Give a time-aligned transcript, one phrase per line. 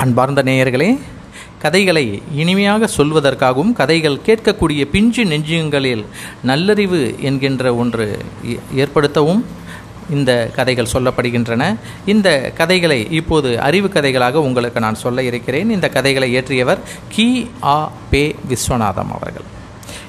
[0.00, 0.98] அன்பார்ந்த நேயர்களே
[1.58, 6.04] கதைகளை இனிமையாக சொல்வதற்காகவும் கதைகள் கேட்கக்கூடிய பிஞ்சு நெஞ்சுங்களில்
[6.42, 8.18] நல்லறிவு என்கின்ற ஒன்று
[8.48, 9.44] ஏ- ஏற்படுத்தவும்
[10.10, 11.76] இந்த கதைகள் சொல்லப்படுகின்றன.
[12.06, 15.70] இந்த கதைகளை இப்போது அறிவு கதைகளாக உங்களுக்கு நான் சொல்ல இருக்கிறேன்.
[15.70, 16.78] இந்த கதைகளை இயற்றியவர்
[17.08, 17.50] கி.
[17.62, 17.92] ஆ.
[18.10, 18.34] பே.
[18.48, 19.44] விஸ்வநாதம் அவர்கள்.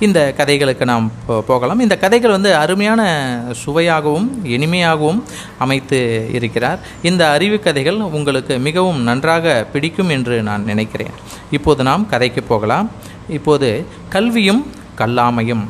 [0.00, 1.80] இந்த கதைகளுக்கு நாம் போ- போகலாம்.
[1.80, 5.22] இந்த கதைகள் வந்து அருமையான சுவையாகவும் இனிமையாகவும்
[5.58, 6.78] அமைத்து இருக்கிறார்.
[7.02, 11.10] இந்த அறிவு கதைகள் உங்களுக்கு மிகவும் நன்றாக பிடிக்கும் என்று நான் நினைக்கிறேன்.
[11.50, 12.90] இப்போது நாம் கதைக்கு போகலாம்.
[13.28, 14.66] இப்போது கல்வியும்
[14.98, 15.64] கல்லாமையும்.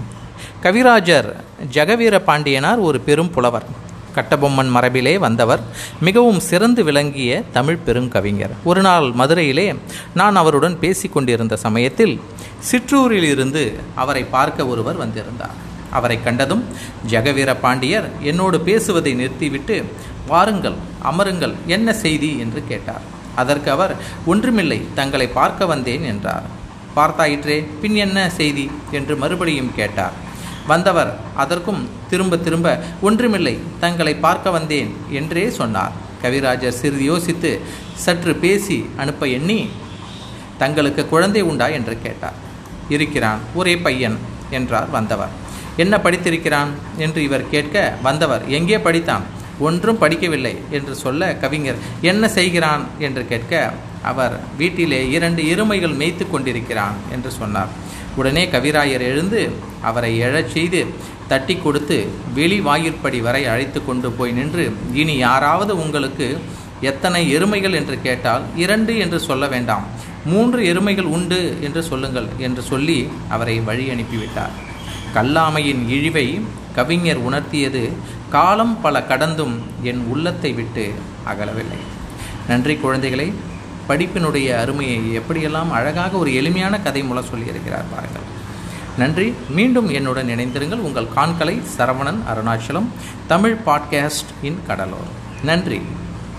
[0.62, 3.84] கவிராஜர் ஜெகவீர பாண்டியனார் ஒரு பெரும் புலவர்.
[4.14, 5.60] கட்டபொம்மன் மரபிலே வந்தவர்.
[6.00, 8.50] மிகவும் சிறந்து விளங்கிய தமிழ் பெருங்கவிஞர்.
[8.64, 9.76] ஒரு நாள் மதுரையிலே
[10.14, 12.20] நான் அவருடன் பேசிக் கொண்டிருந்த சமயத்தில்
[12.68, 13.62] சிற்றூரில் இருந்து
[13.94, 15.56] அவரை பார்க்க ஒருவர் வந்திருந்தார்.
[15.90, 16.64] அவரை கண்டதும்
[17.08, 19.84] ஜெகவீர பாண்டியர் என்னோடு பேசுவதை நிறுத்திவிட்டு
[20.26, 22.38] வாருங்கள் அமருங்கள் என்ன செய்தி?
[22.38, 23.04] என்று கேட்டார்.
[23.34, 23.92] அதற்கு அவர்
[24.26, 26.46] ஒன்றுமில்லை தங்களை பார்க்க வந்தேன் என்றார்.
[26.96, 28.70] பார்த்தாயிற்றே பின் என்ன செய்தி?
[28.90, 30.16] என்று மறுபடியும் கேட்டார்.
[30.66, 32.68] வந்தவர் அதற்கும் திரும்ப திரும்ப
[33.00, 35.92] ஒன்றுமில்லை தங்களை பார்க்க வந்தேன் என்றே சொன்னார்.
[36.22, 37.60] கவிராஜர் சிறிது யோசித்து
[37.94, 39.68] சற்று பேசி அனுப்ப எண்ணி?
[40.58, 41.68] தங்களுக்கு குழந்தை உண்டா?
[41.68, 42.44] என்று கேட்டார்.
[42.88, 43.38] இருக்கிறான்.
[43.54, 44.18] ஒரே பையன்
[44.50, 45.28] என்றார் வந்தவர்.
[45.76, 46.68] என்ன படித்திருக்கிறான்?
[46.96, 49.20] என்று இவர் கேட்க வந்தவர் எங்கே படித்தான்?
[49.58, 52.86] ஒன்றும் படிக்கவில்லை என்று சொல்ல கவிஞர் என்ன செய்கிறான்?
[52.98, 57.68] என்று கேட்க அவர் வீட்டிலே இரண்டு எருமைகள் மேய்த்து கொண்டிருக்கிறான் என்று சொன்னார்.
[58.16, 59.50] உடனே கவிராயர் எழுந்து
[59.82, 60.86] அவரை எழச் செய்து
[61.28, 66.38] தட்டி கொடுத்து வெளி வாயிற்படி வரை அழைத்து கொண்டு போய் நின்று இனி யாராவது உங்களுக்கு
[66.80, 69.86] எத்தனை எருமைகள் என்று கேட்டால் இரண்டு என்று சொல்ல வேண்டாம்.
[70.26, 74.54] மூன்று எருமைகள் உண்டு என்று சொல்லுங்கள் என்று சொல்லி அவரை வழி அனுப்பிவிட்டார்.
[75.14, 76.40] கல்லாமையின் இழிவை
[76.74, 77.82] கவிஞர் உணர்த்தியது
[78.30, 80.94] காலம் பல கடந்தும் என் உள்ளத்தை விட்டு
[81.26, 81.80] அகலவில்லை.
[82.48, 83.28] நன்றி குழந்தைகளை
[83.88, 88.26] படிப்பினுடைய அருமையை எப்படியெல்லாம் அழகாக ஒரு எளிமையான கதை மூலம் சொல்லியிருக்கிறார் பாருங்கள்.
[88.98, 90.84] நன்றி மீண்டும் என்னுடன் இணைந்திருங்கள்.
[90.88, 92.88] உங்கள் காண்கலை சரவணன் அருணாச்சலம்
[93.26, 95.12] தமிழ் பாட்காஸ்ட் இன் கடலூர்
[95.44, 95.80] நன்றி.